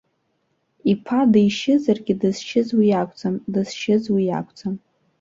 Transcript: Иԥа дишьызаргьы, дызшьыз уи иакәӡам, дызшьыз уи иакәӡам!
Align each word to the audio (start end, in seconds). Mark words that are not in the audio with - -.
Иԥа 0.91 1.19
дишьызаргьы, 1.31 2.13
дызшьыз 2.21 2.67
уи 2.77 2.87
иакәӡам, 2.89 3.35
дызшьыз 3.53 4.03
уи 4.13 4.23
иакәӡам! 4.25 4.75